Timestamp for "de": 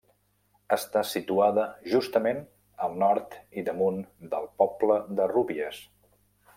5.21-5.33